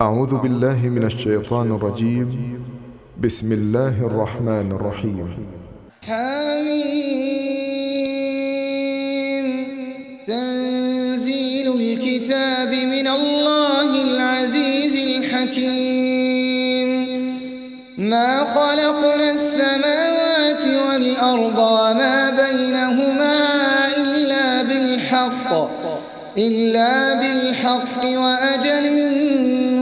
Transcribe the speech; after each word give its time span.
أعوذ 0.00 0.34
بالله 0.34 0.88
من 0.88 1.04
الشيطان 1.04 1.74
الرجيم. 1.76 2.28
بسم 3.22 3.52
الله 3.52 4.06
الرحمن 4.06 4.72
الرحيم. 4.72 5.36
حميم. 6.06 7.06
تنزيل 10.26 11.72
الكتاب 11.80 12.68
من 12.68 13.06
الله 13.06 14.02
العزيز 14.02 14.96
الحكيم. 14.96 16.88
ما 17.98 18.44
خلقنا 18.44 19.30
السماوات 19.30 20.64
والأرض 20.88 21.58
وما 21.58 22.30
بينهما 22.30 23.38
إلا 23.96 24.62
بالحق 24.62 25.70
إلا 26.38 27.14
بالحق 27.14 28.04
وأجل 28.04 28.86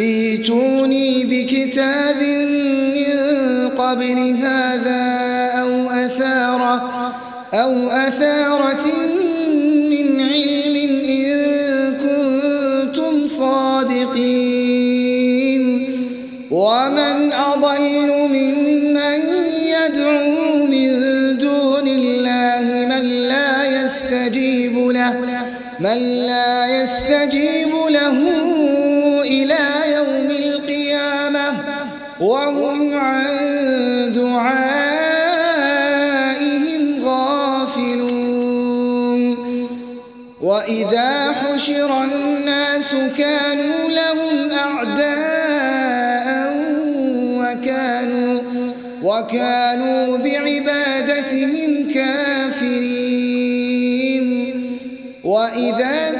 ايتوني 0.00 1.24
بكتاب 1.24 2.22
من 2.96 3.18
قبل 3.68 4.36
هذا 4.42 5.02
أو 5.60 5.90
أثارة 5.90 7.14
أو 7.54 7.88
أثارة 7.88 8.86
من 9.90 10.20
علم 10.20 10.76
إن 11.08 11.30
كنتم 12.04 13.26
صادقين. 13.26 14.70
ومن 16.50 17.32
أضل 17.32 18.10
ممن 18.28 19.20
يدعو 19.74 20.66
من 20.66 20.90
دون 21.38 21.88
الله 21.88 22.86
من 22.88 23.04
لا 23.28 23.82
يستجيب 23.82 24.78
له 24.78 25.16
من 25.80 25.98
لا 26.26 26.82
يستجيب 26.82 27.72
له 27.88 28.49
وهم 32.20 32.94
عن 32.94 33.26
دعائهم 34.14 34.74
غافلون. 37.04 38.40
وإذا 40.40 41.32
حشر 41.32 42.02
الناس 42.04 42.94
كانوا 43.18 43.90
لهم 43.90 44.50
أعداء 44.50 46.28
وكانوا 47.40 48.40
وكانوا 49.02 50.16
بعبادتهم 50.16 51.92
كافرين. 51.94 53.40
وإذا 55.24 56.19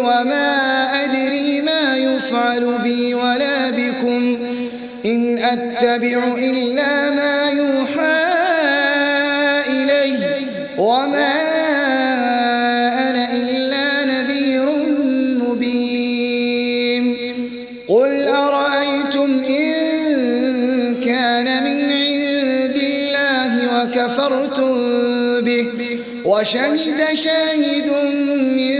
وما 0.00 0.50
أدري 1.04 1.60
ما 1.60 1.96
يفعل 1.96 2.78
بي 2.82 3.14
ولا 3.14 3.70
بكم 3.70 4.38
إن 5.06 5.38
أتبع 5.38 6.34
إلا 6.38 7.10
ما 7.10 7.50
يوحى 7.50 8.20
إلي 9.68 10.18
وما 10.78 11.32
أنا 13.10 13.32
إلا 13.32 14.04
نذير 14.04 14.66
مبين. 15.44 17.04
قل 17.88 18.28
أرأيتم 18.28 19.44
إن 19.44 19.74
كان 21.04 21.64
من 21.64 21.92
عند 21.92 22.76
الله 22.76 23.52
وكفرتم 23.74 24.74
به 25.40 25.68
وشهد 26.24 27.14
شاهد 27.14 27.88
من 28.56 28.79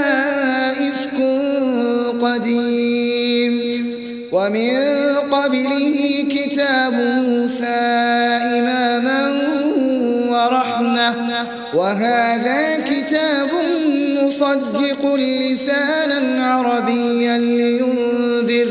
ومن 4.41 4.73
قبله 5.31 6.25
كتاب 6.29 6.93
موسى 7.27 7.81
إماما 8.57 9.21
ورحمة. 10.29 11.15
وهذا 11.73 12.77
كتاب 12.79 13.49
مصدق 14.23 15.15
لسانا 15.15 16.45
عربيا 16.45 17.37
لينذر 17.37 18.69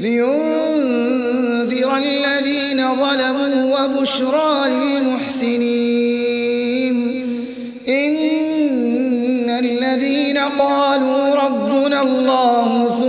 لينذر 0.00 1.90
الذين 1.96 2.80
ظلموا 2.96 3.56
وبشرى 3.74 4.68
للمحسنين. 4.68 5.76
إن 7.88 9.50
الذين 9.50 10.38
قالوا 10.38 11.34
ربنا 11.34 12.02
الله 12.02 13.01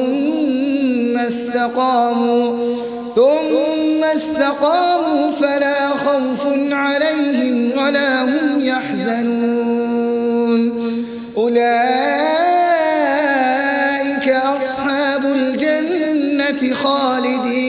استقاموا 1.34 2.76
ثم 3.16 4.04
استقاموا 4.04 5.32
فلا 5.32 5.90
خوف 5.90 6.48
عليهم 6.72 7.72
ولا 7.78 8.24
هم 8.24 8.62
يحزنون. 8.62 10.62
أولئك 11.38 11.64
أصحاب 14.56 15.26
الجنة 15.26 16.74
خالدين. 16.74 17.63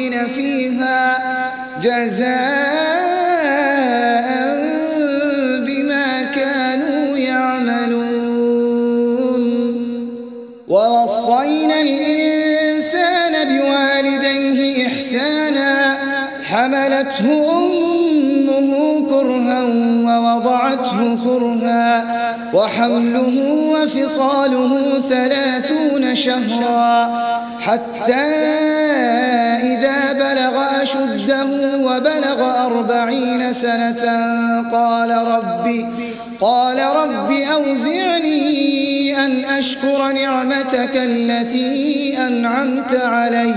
بوالديه 14.35 14.87
إحسانا 14.87 15.99
حملته 16.45 17.53
أمه 17.59 19.07
كرها 19.11 19.63
ووضعته 20.05 21.19
كرها 21.25 22.05
وحمله 22.55 23.33
وفصاله 23.73 25.01
ثلاثون 25.11 26.15
شهرا 26.15 27.21
حتى 27.61 28.25
إذا 29.63 30.13
بلغ 30.13 30.83
أشده 30.83 31.47
وبلغ 31.81 32.67
أربعين 32.67 33.53
سنة 33.53 34.03
قال 34.73 35.11
ربي 35.11 35.89
قال 36.41 36.79
رب 36.79 37.31
أوزعني 37.31 38.75
أن 39.25 39.45
أشكر 39.45 40.13
نعمتك 40.13 40.91
التي 40.95 42.19
أنعمت 42.19 42.95
علي. 42.95 43.55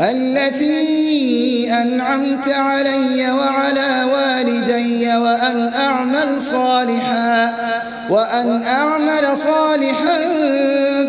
التي 0.00 1.72
أنعمت 1.72 2.48
علي 2.48 3.30
وعلى 3.32 4.06
والدي 4.12 5.16
وأن 5.16 5.70
أعمل 5.74 6.42
صالحا 6.42 7.54
وأن 8.10 8.62
أعمل 8.62 9.36
صالحا 9.36 10.18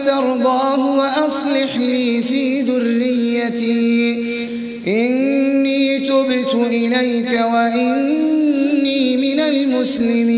ترضاه 0.05 0.97
وأصلح 0.97 1.77
لي 1.77 2.23
في 2.23 2.61
ذريتي. 2.61 4.17
إني 4.87 5.99
تبت 5.99 6.53
إليك 6.53 7.41
وإني 7.53 9.17
من 9.17 9.39
المسلمين. 9.39 10.36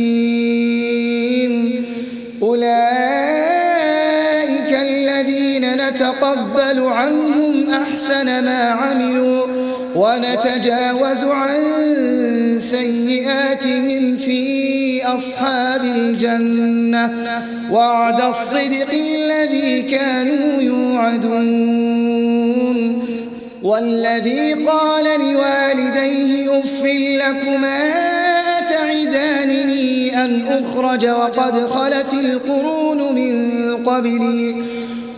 نتقبل 5.89 6.79
عنهم 6.79 7.69
أحسن 7.69 8.25
ما 8.25 8.63
عملوا 8.63 9.47
ونتجاوز 9.95 11.23
عن 11.23 11.59
سيئاتهم 12.59 14.17
في 14.17 15.01
أصحاب 15.05 15.83
الجنة. 15.83 17.11
وعد 17.71 18.21
الصدق 18.21 18.91
الذي 18.91 19.81
كانوا 19.81 20.61
يوعدون. 20.61 21.89
والذي 23.63 24.53
قال 24.53 25.03
لوالديه 25.03 26.59
أف 26.59 26.83
لكما 26.83 27.89
أن 30.25 30.41
أخرج 30.47 31.05
وقد 31.05 31.67
خلت 31.67 32.13
القرون 32.13 33.15
من 33.15 33.75
قبلي. 33.85 34.55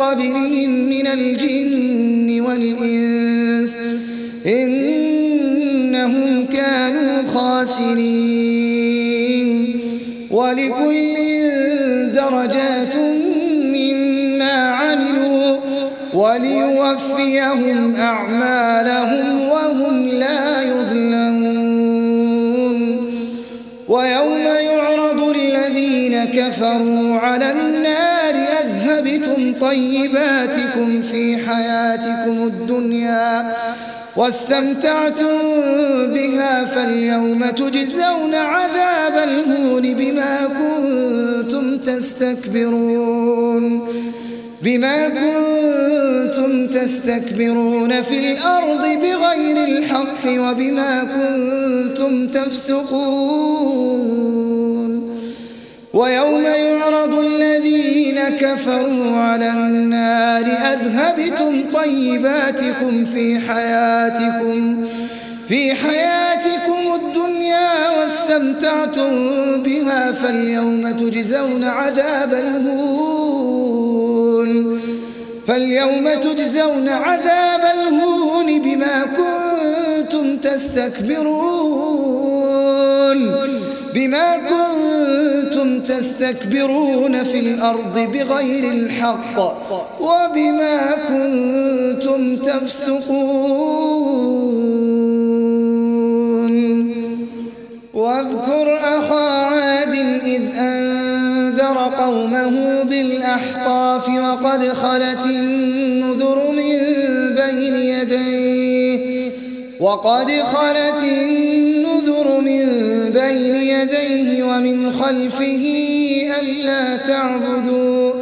قبلهم 0.00 0.70
من 0.70 1.06
الجن 1.06 2.40
والإنس 2.40 3.78
إنهم 4.46 6.46
كانوا 6.46 7.22
خاسرين 7.26 8.72
ولكل 10.30 11.14
درجات 12.14 12.96
مما 13.64 14.52
عملوا 14.52 15.56
وليوفيهم 16.14 17.94
أعمالهم 17.96 19.40
وهم 19.48 20.08
لا 20.08 20.62
يظلمون 20.62 21.62
ويوم 23.88 24.38
يعرض 24.60 25.28
الذين 25.36 26.24
كفروا 26.24 27.16
على 27.16 27.50
النار 27.50 27.71
طيباتكم 29.60 31.02
في 31.02 31.36
حياتكم 31.36 32.46
الدنيا 32.46 33.52
واستمتعتم 34.16 35.38
بها 36.06 36.64
فاليوم 36.64 37.50
تجزون 37.50 38.34
عذاب 38.34 39.28
الهون 39.28 39.94
بما 39.94 40.46
كنتم 40.46 41.78
تستكبرون 41.78 43.22
بما 44.62 45.08
كنتم 45.08 46.66
تستكبرون 46.66 48.02
في 48.02 48.32
الأرض 48.32 48.82
بغير 48.82 49.64
الحق 49.64 50.26
وبما 50.26 51.04
كنتم 51.04 52.28
تفسقون 52.28 53.82
ويوم 55.94 56.42
يعرض 56.42 57.14
الذين 57.14 57.81
كفروا 58.30 59.16
على 59.16 59.50
النار 59.50 60.44
أذهبتم 60.46 61.64
طيباتكم 61.72 63.06
في 63.06 63.38
حياتكم 63.38 64.86
في 65.48 65.74
حياتكم 65.74 66.94
الدنيا 66.94 67.90
واستمتعتم 67.98 69.10
بها 69.62 70.12
فاليوم 70.12 70.90
تجزون 70.90 71.64
عذاب 71.64 72.32
الهون 72.34 73.82
فاليوم 75.46 76.08
تجزون 76.14 76.88
عذاب 76.88 77.60
الهون 77.60 78.62
بما 78.62 79.06
كنتم 79.06 80.36
تستكبرون 80.36 81.82
بما 83.94 84.36
كنتم 84.36 84.62
تستكبرون 85.88 87.24
في 87.24 87.38
الأرض 87.38 87.98
بغير 87.98 88.72
الحق 88.72 89.38
وبما 90.00 90.78
كنتم 91.08 92.36
تفسقون. 92.36 93.82
واذكر 97.94 98.78
أخا 98.78 99.28
عاد 99.44 99.94
إذ 100.24 100.42
أنذر 100.58 101.78
قومه 101.98 102.82
بالأحقاف 102.82 104.08
وقد 104.08 104.72
خلت 104.72 105.26
النذر 105.26 106.50
من 106.50 106.78
بين 107.34 107.74
يديه. 107.74 109.30
وقد 109.80 110.30
خلت 110.30 111.02
النذر 111.02 112.40
من 112.40 112.64
بين 113.10 113.54
يديه 113.54 114.41
ومن 114.52 114.92
خلفه 114.92 115.64
ألا 116.40 116.96
تعبدوا 116.96 118.12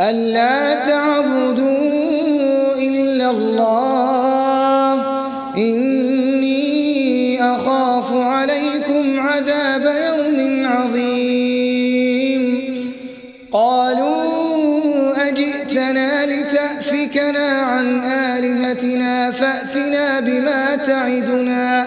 ألا 0.00 0.74
تعبدوا 0.74 2.74
إلا 2.78 3.30
الله. 3.30 5.02
إني 5.56 7.42
أخاف 7.42 8.12
عليكم 8.12 9.20
عذاب 9.20 9.82
يوم 9.82 10.66
عظيم. 10.66 12.42
قالوا 13.52 15.28
أجئتنا 15.28 16.26
لتأفكنا 16.26 17.48
عن 17.48 18.04
آلهتنا 18.04 19.30
فأتنا 19.30 20.20
بما 20.20 20.76
تعدنا. 20.76 21.86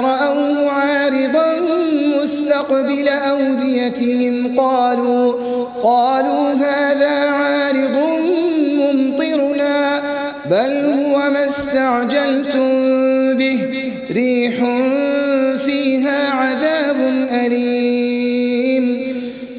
رأوه 0.00 0.70
عارضا 0.70 1.56
مستقبل 2.20 3.08
أوديتهم 3.08 4.60
قالوا 4.60 5.34
قالوا 5.82 6.52
هذا 6.52 7.30
عارض 7.30 8.12
بل 10.52 10.92
هو 10.92 11.30
ما 11.30 11.44
استعجلتم 11.44 12.68
به 13.36 13.58
ريح 14.10 14.54
فيها 15.66 16.30
عذاب 16.30 16.96
أليم. 17.30 19.02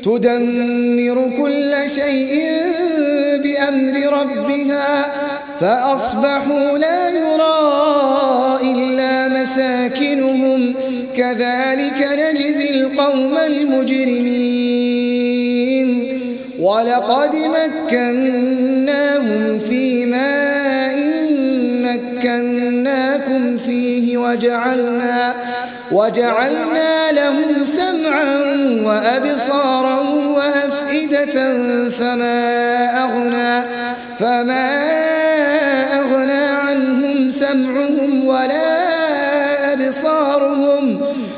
تدمر 0.05 1.31
كل 1.37 1.89
شيء 1.89 2.43
بأمر 3.43 4.21
ربها 4.21 5.05
فأصبحوا 5.59 6.77
لا 6.77 7.09
يرى 7.09 7.52
كذلك 11.33 12.07
نجزي 12.19 12.69
القوم 12.69 13.37
المجرمين. 13.37 14.73
ولقد 16.59 17.35
مكناهم 17.35 19.59
في 19.59 20.05
ماء 20.05 20.53
مكناكم 22.23 23.57
فيه 23.57 24.17
وجعلنا 24.17 25.35
وجعلنا 25.91 27.11
لهم 27.11 27.63
سمعا 27.63 28.43
وأبصارا 28.83 29.99
وأفئدة 30.35 31.33
فما 31.89 32.39
أغنى 33.03 33.65
فما 34.19 34.69
أغنى 35.99 36.45
عنهم 36.45 37.31
سمعهم 37.31 38.27
ولا 38.27 38.83
أبصارهم 39.73 40.72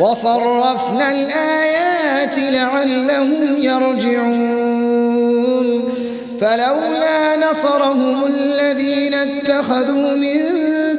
وصرفنا 0.00 1.12
الآيات 1.12 2.38
لعلهم 2.38 3.56
يرجعون. 3.58 4.86
فلولا 6.40 7.50
نصرهم 7.50 8.26
الذين 8.26 9.14
اتخذوا 9.14 10.10
من 10.16 10.40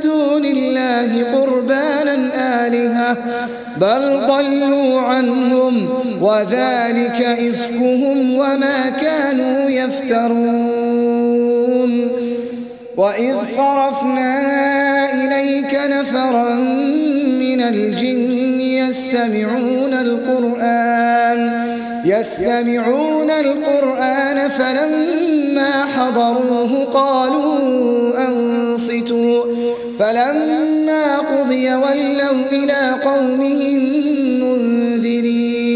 دون 0.04 0.46
الله 0.46 1.24
قربانا 1.40 2.16
آلهة 2.68 3.18
بل 3.78 4.20
ضلوا 4.28 5.02
عنهم 5.02 5.90
وذلك 6.22 7.22
إفكهم 7.22 8.36
وما 8.36 8.90
كانوا 8.90 9.70
يفترون. 9.70 11.28
وإذ 12.98 13.36
صرفنا 13.58 14.34
إليك 15.14 15.80
نفرا 15.90 16.50
من 17.58 17.64
الجن 17.64 18.62
يستمعون 18.62 19.94
القرآن 19.94 21.68
يستمعون 22.06 23.32
القرآن 23.32 24.50
فلما 24.50 25.86
حضروه 25.86 26.84
قالوا 26.86 28.28
أنصتوا 28.28 29.44
فلما 30.00 31.18
قضي 31.18 31.74
ولوا 31.74 32.46
إلى 32.52 32.96
قومهم 33.04 33.80
منذرين. 34.44 35.68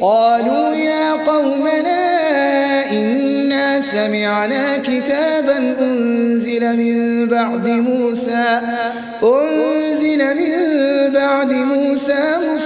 قالوا 0.00 0.74
يا 0.74 1.12
قومنا 1.12 2.20
إنا 2.92 3.80
سمعنا 3.80 4.78
كتابا 4.78 5.76
أنزل 5.80 6.76
من 6.76 7.26
بعد 7.28 7.68
موسى 7.68 8.60
أنزل 9.22 9.79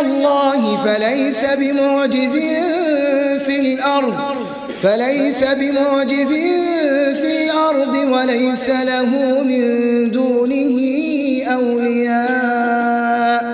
الله 0.00 0.76
فليس 0.84 1.44
بمعجز 1.44 2.36
في 3.46 3.60
الأرض 3.60 4.16
فليس 4.82 5.44
بمعجز 5.44 6.32
في 7.20 7.44
الأرض 7.44 7.94
وليس 7.94 8.70
له 8.70 9.42
من 9.42 9.62
دونه 10.10 10.78
أولياء. 11.54 13.44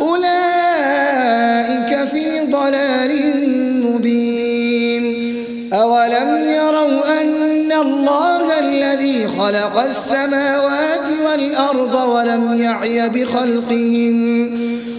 أولئك 0.00 1.92
في 2.08 2.40
ضلال 2.50 3.12
مبين. 3.84 5.04
أولم 5.72 6.38
يروا 6.54 7.20
أن 7.20 7.72
الله 7.72 8.58
الذي 8.58 9.28
خلق 9.28 9.80
السماوات 9.80 11.10
والأرض 11.26 11.94
ولم 11.94 12.62
يعي 12.62 13.08
بخلقهن 13.08 14.55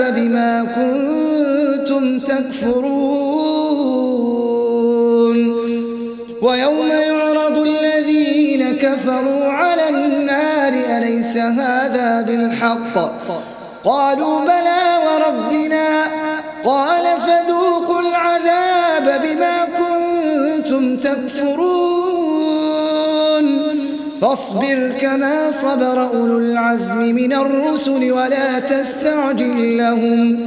بما 0.00 0.64
كنتم 0.64 2.18
تكفرون. 2.18 2.94
ويوم 6.42 6.88
يعرض 6.88 7.58
الذين 7.58 8.76
كفروا 8.76 9.44
على 9.44 9.88
النار 9.88 10.72
أليس 10.98 11.36
هذا 11.36 12.22
بالحق؟ 12.22 12.96
قالوا 13.84 14.40
بلى 14.44 14.98
وربنا. 15.06 16.04
قال 16.64 17.06
فاصبر 24.34 24.92
كما 25.00 25.50
صبر 25.50 26.06
أولو 26.06 26.38
العزم 26.38 26.98
من 26.98 27.32
الرسل 27.32 28.12
ولا 28.12 28.58
تستعجل 28.58 29.78
لهم 29.78 30.40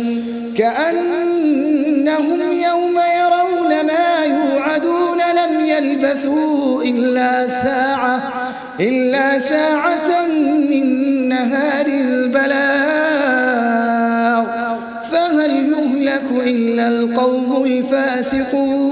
كأنهم 0.58 2.40
يوم 2.52 3.00
يرون 3.20 3.86
ما 3.86 4.26
يوعدون 4.26 5.18
لم 5.18 5.66
يلبثوا 5.66 6.84
إلا 6.84 7.48
ساعة 7.48 8.34
إلا 8.80 9.40
ساعة 9.40 10.26
من 10.70 10.86
نهار 11.30 11.86
البلاغ 11.86 12.48
فهل 15.12 15.52
يهلك 15.52 16.48
إلا 16.48 16.88
القوم 16.88 17.64
الفاسقون؟ 17.64 18.88